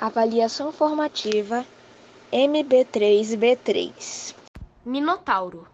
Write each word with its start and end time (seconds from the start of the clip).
Avaliação 0.00 0.70
formativa 0.70 1.66
MB3B3 2.32 4.32
Minotauro 4.84 5.66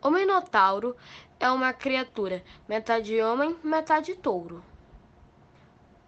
O 0.00 0.08
Minotauro 0.08 0.96
é 1.38 1.50
uma 1.50 1.74
criatura 1.74 2.42
metade 2.66 3.20
homem, 3.20 3.54
metade 3.62 4.14
touro. 4.14 4.64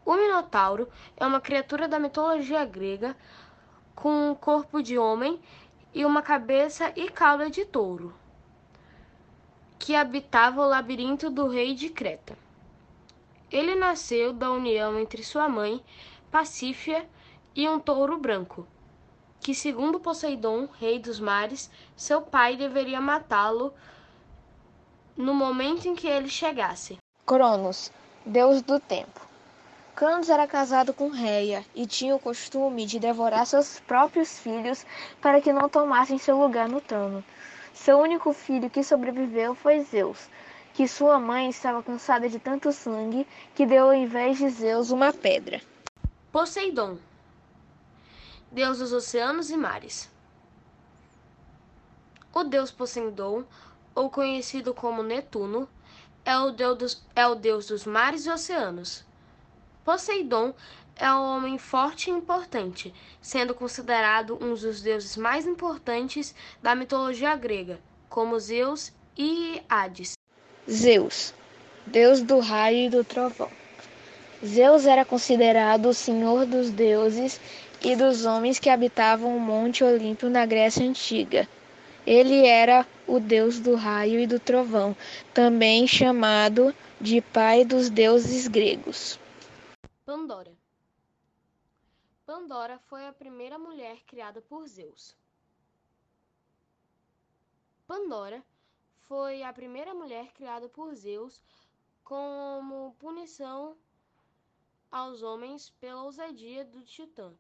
O 0.02 0.14
Minotauro 0.14 0.88
é 1.14 1.26
uma 1.26 1.42
criatura 1.42 1.86
da 1.86 1.98
mitologia 1.98 2.64
grega 2.64 3.14
com 3.94 4.30
um 4.30 4.34
corpo 4.34 4.82
de 4.82 4.96
homem 4.96 5.38
e 5.92 6.06
uma 6.06 6.22
cabeça 6.22 6.90
e 6.96 7.10
cauda 7.10 7.50
de 7.50 7.66
touro, 7.66 8.14
que 9.78 9.94
habitava 9.94 10.62
o 10.62 10.68
labirinto 10.68 11.28
do 11.28 11.48
rei 11.48 11.74
de 11.74 11.90
Creta. 11.90 12.34
Ele 13.52 13.74
nasceu 13.74 14.32
da 14.32 14.50
união 14.50 14.98
entre 14.98 15.22
sua 15.22 15.48
mãe, 15.48 15.84
Pacífia, 16.30 17.08
e 17.54 17.66
um 17.68 17.78
touro 17.78 18.18
branco, 18.18 18.66
que, 19.40 19.54
segundo 19.54 19.98
Poseidon, 19.98 20.68
rei 20.78 20.98
dos 20.98 21.18
mares, 21.18 21.70
seu 21.96 22.20
pai 22.20 22.56
deveria 22.56 23.00
matá-lo 23.00 23.72
no 25.16 25.32
momento 25.32 25.88
em 25.88 25.94
que 25.94 26.06
ele 26.06 26.28
chegasse. 26.28 26.98
Cronos, 27.24 27.90
deus 28.24 28.60
do 28.60 28.78
tempo. 28.78 29.26
Cronos 29.94 30.28
era 30.28 30.46
casado 30.46 30.92
com 30.92 31.08
Reia 31.08 31.64
e 31.74 31.86
tinha 31.86 32.14
o 32.14 32.18
costume 32.18 32.84
de 32.84 32.98
devorar 32.98 33.46
seus 33.46 33.80
próprios 33.80 34.38
filhos 34.38 34.84
para 35.22 35.40
que 35.40 35.54
não 35.54 35.70
tomassem 35.70 36.18
seu 36.18 36.38
lugar 36.38 36.68
no 36.68 36.82
trono. 36.82 37.24
Seu 37.72 37.98
único 37.98 38.34
filho 38.34 38.68
que 38.68 38.84
sobreviveu 38.84 39.54
foi 39.54 39.80
Zeus, 39.80 40.28
que 40.74 40.86
sua 40.86 41.18
mãe 41.18 41.48
estava 41.48 41.82
cansada 41.82 42.28
de 42.28 42.38
tanto 42.38 42.70
sangue 42.72 43.26
que 43.54 43.64
deu 43.64 43.86
ao 43.86 43.94
invés 43.94 44.36
de 44.36 44.50
Zeus 44.50 44.90
uma 44.90 45.12
pedra. 45.14 45.62
Poseidon, 46.36 46.98
deus 48.52 48.76
dos 48.76 48.92
oceanos 48.92 49.48
e 49.48 49.56
mares. 49.56 50.06
O 52.30 52.44
deus 52.44 52.70
Poseidon, 52.70 53.42
ou 53.94 54.10
conhecido 54.10 54.74
como 54.74 55.02
Netuno, 55.02 55.66
é 56.26 56.38
o 56.38 56.50
deus 56.50 56.76
dos, 56.76 57.06
é 57.16 57.26
o 57.26 57.34
deus 57.34 57.68
dos 57.68 57.86
mares 57.86 58.26
e 58.26 58.30
oceanos. 58.30 59.02
Poseidon 59.82 60.52
é 60.94 61.10
um 61.10 61.22
homem 61.22 61.56
forte 61.56 62.10
e 62.10 62.12
importante, 62.12 62.92
sendo 63.18 63.54
considerado 63.54 64.34
um 64.38 64.52
dos 64.52 64.82
deuses 64.82 65.16
mais 65.16 65.46
importantes 65.46 66.34
da 66.62 66.74
mitologia 66.74 67.34
grega, 67.34 67.80
como 68.10 68.38
Zeus 68.38 68.92
e 69.16 69.62
Hades. 69.70 70.12
Zeus, 70.70 71.32
deus 71.86 72.20
do 72.20 72.40
raio 72.40 72.88
e 72.88 72.90
do 72.90 73.02
trovão. 73.02 73.50
Zeus 74.44 74.84
era 74.84 75.04
considerado 75.04 75.86
o 75.86 75.94
senhor 75.94 76.44
dos 76.44 76.70
deuses 76.70 77.40
e 77.82 77.96
dos 77.96 78.24
homens 78.26 78.58
que 78.58 78.68
habitavam 78.68 79.36
o 79.36 79.40
Monte 79.40 79.82
Olimpo 79.82 80.28
na 80.28 80.44
Grécia 80.44 80.84
Antiga. 80.86 81.48
Ele 82.06 82.46
era 82.46 82.86
o 83.06 83.18
deus 83.18 83.58
do 83.58 83.74
raio 83.74 84.20
e 84.20 84.26
do 84.26 84.38
trovão, 84.38 84.94
também 85.32 85.86
chamado 85.86 86.74
de 87.00 87.20
pai 87.20 87.64
dos 87.64 87.88
deuses 87.88 88.46
gregos. 88.46 89.18
Pandora. 90.04 90.52
Pandora 92.26 92.78
foi 92.86 93.06
a 93.06 93.12
primeira 93.12 93.58
mulher 93.58 93.98
criada 94.06 94.40
por 94.42 94.66
Zeus. 94.68 95.16
Pandora 97.86 98.42
foi 99.08 99.42
a 99.42 99.52
primeira 99.52 99.94
mulher 99.94 100.32
criada 100.32 100.68
por 100.68 100.94
Zeus 100.94 101.40
como 102.04 102.94
punição 102.98 103.76
aos 104.96 105.22
homens 105.22 105.68
pela 105.78 106.04
ousadia 106.04 106.64
do 106.64 106.82
Titã. 106.82 107.34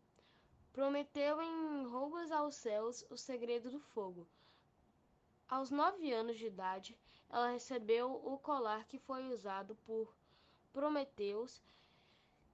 Prometeu 0.74 1.40
em 1.40 1.86
roubas 1.86 2.30
aos 2.30 2.54
céus 2.54 3.02
o 3.08 3.16
segredo 3.16 3.70
do 3.70 3.80
fogo. 3.80 4.28
Aos 5.48 5.70
nove 5.70 6.12
anos 6.12 6.36
de 6.36 6.48
idade, 6.48 6.98
ela 7.30 7.52
recebeu 7.52 8.12
o 8.12 8.38
colar 8.38 8.84
que 8.84 8.98
foi 8.98 9.32
usado 9.32 9.74
por 9.86 10.14
Prometeus 10.70 11.62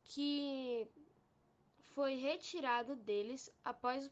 que 0.04 0.86
foi 1.94 2.14
retirado 2.14 2.94
deles 2.94 3.50
após 3.64 4.08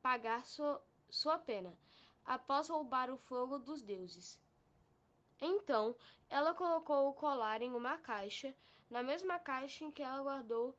pagar 0.00 0.46
sua, 0.46 0.80
sua 1.10 1.38
pena, 1.40 1.76
após 2.24 2.68
roubar 2.68 3.10
o 3.10 3.16
fogo 3.16 3.58
dos 3.58 3.82
deuses. 3.82 4.38
Então, 5.40 5.94
ela 6.30 6.54
colocou 6.54 7.08
o 7.08 7.12
colar 7.12 7.62
em 7.62 7.72
uma 7.72 7.98
caixa, 7.98 8.54
na 8.90 9.02
mesma 9.02 9.38
caixa 9.38 9.84
em 9.84 9.90
que 9.90 10.02
ela 10.02 10.22
guardou 10.22 10.74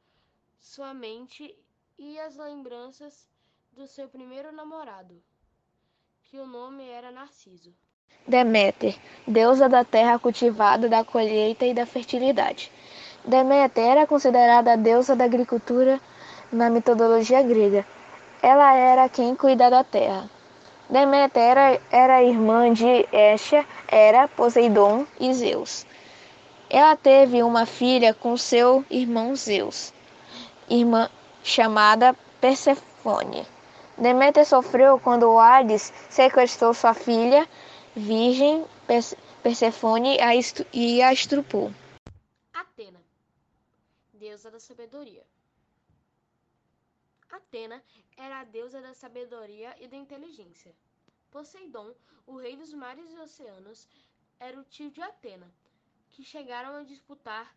sua 0.60 0.94
mente 0.94 1.56
e 1.98 2.20
as 2.20 2.36
lembranças 2.36 3.30
do 3.72 3.88
seu 3.88 4.10
primeiro 4.10 4.52
namorado, 4.52 5.22
que 6.24 6.40
o 6.40 6.48
nome 6.48 6.88
era 6.88 7.12
Narciso. 7.12 7.74
Deméter, 8.28 9.00
deusa 9.26 9.70
da 9.70 9.86
terra 9.86 10.20
cultivada, 10.20 10.90
da 10.90 11.04
colheita 11.04 11.66
e 11.66 11.74
da 11.74 11.86
fertilidade. 11.86 12.72
Deméter 13.24 13.84
era 13.84 14.08
considerada 14.08 14.74
a 14.74 14.76
deusa 14.76 15.16
da 15.16 15.26
agricultura 15.26 16.02
na 16.52 16.70
mitologia 16.70 17.42
grega. 17.44 17.86
Ela 18.42 18.74
era 18.74 19.10
quem 19.10 19.36
cuida 19.36 19.70
da 19.70 19.84
terra. 19.84 20.30
Deméter 20.90 21.42
era, 21.42 21.82
era 21.92 22.24
irmã 22.24 22.74
de 22.74 23.08
Hestia, 23.12 23.66
Hera, 23.92 24.28
Poseidon 24.28 25.06
e 25.20 25.34
Zeus. 25.34 25.86
Ela 26.70 26.96
teve 26.96 27.44
uma 27.44 27.66
filha 27.66 28.14
com 28.14 28.38
seu 28.38 28.86
irmão 28.90 29.36
Zeus, 29.36 29.94
irmã 30.70 31.10
chamada 31.44 32.16
Persefone. 32.40 33.46
Deméter 33.98 34.46
sofreu 34.46 35.00
quando 35.00 35.38
Hades 35.40 35.92
sequestrou 36.10 36.74
sua 36.74 36.94
filha 36.94 37.48
virgem 37.96 38.64
Persefone 39.42 40.18
e 40.74 41.02
a 41.02 41.14
estrupou 41.14 41.72
deusa 44.18 44.52
da 44.52 44.60
sabedoria. 44.60 45.24
Atena 47.38 47.84
era 48.16 48.40
a 48.40 48.44
deusa 48.44 48.82
da 48.82 48.94
sabedoria 48.94 49.76
e 49.80 49.88
da 49.88 49.96
inteligência. 49.96 50.76
Poseidon, 51.32 51.94
o 52.26 52.36
rei 52.38 52.56
dos 52.56 52.74
mares 52.74 53.12
e 53.12 53.20
oceanos, 53.20 53.88
era 54.40 54.60
o 54.60 54.64
tio 54.64 54.90
de 54.92 55.02
Atena, 55.02 55.52
que 56.10 56.24
chegaram 56.24 56.76
a 56.76 56.84
disputar 56.84 57.56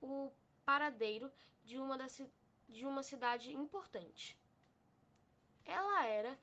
o 0.00 0.30
paradeiro 0.64 1.30
de 1.64 1.78
uma, 1.78 1.98
das, 1.98 2.22
de 2.68 2.86
uma 2.86 3.02
cidade 3.02 3.52
importante. 3.52 4.36
Ela 5.64 6.06
era 6.06 6.38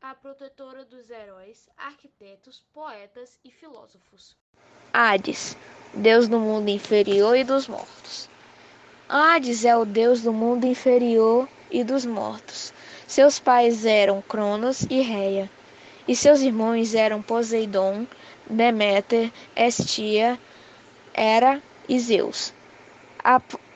a 0.00 0.14
protetora 0.14 0.84
dos 0.84 1.10
heróis, 1.10 1.68
arquitetos, 1.76 2.64
poetas 2.72 3.38
e 3.42 3.50
filósofos. 3.50 4.36
Hades, 4.92 5.56
deus 5.92 6.28
do 6.28 6.38
mundo 6.38 6.68
inferior 6.68 7.36
e 7.36 7.42
dos 7.42 7.66
mortos. 7.66 8.28
Hades 9.08 9.66
é 9.66 9.76
o 9.76 9.84
deus 9.84 10.22
do 10.22 10.32
mundo 10.32 10.66
inferior 10.66 11.46
e 11.70 11.84
dos 11.84 12.06
mortos. 12.06 12.72
Seus 13.06 13.38
pais 13.38 13.84
eram 13.84 14.22
Cronos 14.22 14.86
e 14.88 15.02
Reia, 15.02 15.50
e 16.08 16.16
seus 16.16 16.40
irmãos 16.40 16.94
eram 16.94 17.20
Poseidon, 17.20 18.06
Deméter, 18.48 19.30
Estia, 19.54 20.38
Hera 21.12 21.62
e 21.86 21.98
Zeus. 22.00 22.54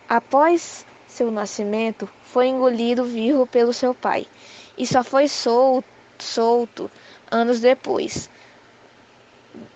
Após 0.09 0.87
seu 1.07 1.31
nascimento, 1.31 2.09
foi 2.25 2.47
engolido 2.47 3.05
vivo 3.05 3.47
pelo 3.47 3.73
seu 3.75 3.95
pai, 3.95 4.27
e 4.79 4.87
só 4.87 5.05
foi 5.05 5.29
solto 5.29 5.87
solto 6.19 6.91
anos 7.31 7.61
depois. 7.61 8.31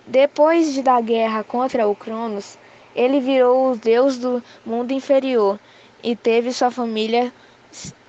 Depois 0.05 0.73
de 0.73 0.81
da 0.81 0.99
guerra 0.99 1.43
contra 1.43 1.87
o 1.87 1.95
Cronos, 1.95 2.57
ele 2.95 3.19
virou 3.19 3.71
o 3.71 3.77
deus 3.77 4.17
do 4.17 4.43
mundo 4.65 4.91
inferior 4.91 5.59
e 6.03 6.15
teve 6.15 6.51
sua 6.51 6.69
família 6.71 7.33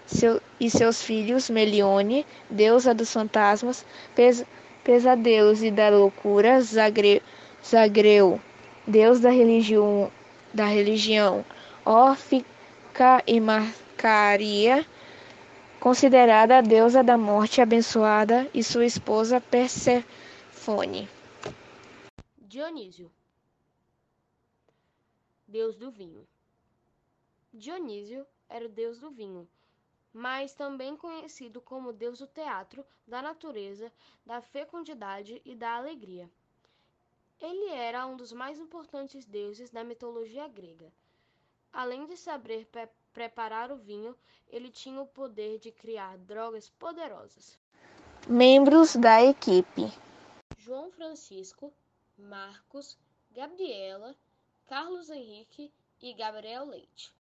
seu, 0.06 0.40
e 0.60 0.70
seus 0.70 1.02
filhos 1.02 1.50
Melione, 1.50 2.26
deusa 2.48 2.94
dos 2.94 3.12
fantasmas, 3.12 3.84
pes, 4.14 4.44
pesadelos 4.82 5.62
e 5.62 5.70
da 5.70 5.88
loucura, 5.88 6.60
Zagre, 6.60 7.22
Zagreu, 7.64 8.40
deus 8.86 9.20
da 9.20 9.30
religião, 9.30 10.10
da 10.52 10.66
religião, 10.66 11.44
e 13.26 13.40
Macaria, 13.40 14.86
considerada 15.80 16.58
a 16.58 16.60
deusa 16.60 17.02
da 17.02 17.16
morte 17.16 17.60
abençoada, 17.60 18.46
e 18.54 18.62
sua 18.62 18.84
esposa 18.84 19.40
Persefone. 19.40 21.08
Dionísio, 22.38 23.10
deus 25.54 25.76
do 25.76 25.88
vinho. 25.88 26.26
Dionísio 27.52 28.26
era 28.48 28.66
o 28.66 28.68
deus 28.68 28.98
do 28.98 29.08
vinho, 29.08 29.48
mas 30.12 30.52
também 30.52 30.96
conhecido 30.96 31.60
como 31.60 31.92
deus 31.92 32.18
do 32.18 32.26
teatro, 32.26 32.84
da 33.06 33.22
natureza, 33.22 33.92
da 34.26 34.40
fecundidade 34.40 35.40
e 35.44 35.54
da 35.54 35.76
alegria. 35.76 36.28
Ele 37.40 37.68
era 37.68 38.04
um 38.04 38.16
dos 38.16 38.32
mais 38.32 38.58
importantes 38.58 39.24
deuses 39.26 39.70
da 39.70 39.84
mitologia 39.84 40.48
grega. 40.48 40.92
Além 41.72 42.04
de 42.04 42.16
saber 42.16 42.66
pre 42.66 42.88
preparar 43.12 43.70
o 43.70 43.76
vinho, 43.76 44.12
ele 44.48 44.70
tinha 44.72 45.00
o 45.00 45.06
poder 45.06 45.60
de 45.60 45.70
criar 45.70 46.18
drogas 46.18 46.68
poderosas. 46.68 47.56
Membros 48.28 48.96
da 48.96 49.22
equipe: 49.22 49.82
João 50.58 50.90
Francisco, 50.90 51.72
Marcos, 52.18 52.98
Gabriela, 53.30 54.16
Carlos 54.66 55.10
Henrique 55.10 55.70
e 56.00 56.14
Gabriel 56.14 56.66
Leite. 56.66 57.12